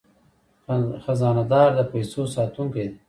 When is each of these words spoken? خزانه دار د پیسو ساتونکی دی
خزانه 1.03 1.43
دار 1.51 1.69
د 1.77 1.79
پیسو 1.91 2.21
ساتونکی 2.35 2.79
دی 2.89 2.95